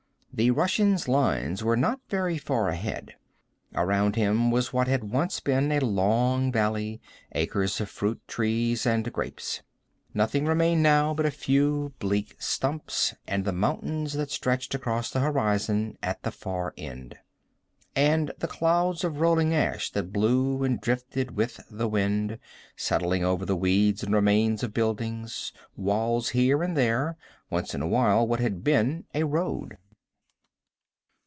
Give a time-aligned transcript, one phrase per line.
[0.33, 3.15] The Russians' lines were not very far ahead.
[3.75, 7.01] Around him was what had once been a long valley,
[7.33, 9.61] acres of fruit trees and grapes.
[10.13, 15.19] Nothing remained now but a few bleak stumps and the mountains that stretched across the
[15.19, 17.17] horizon at the far end.
[17.93, 22.39] And the clouds of rolling ash that blew and drifted with the wind,
[22.77, 27.17] settling over the weeds and remains of buildings, walls here and there,
[27.49, 29.77] once in awhile what had been a road.